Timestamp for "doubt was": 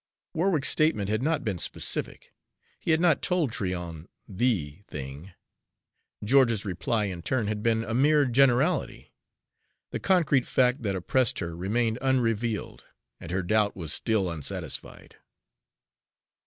13.43-13.93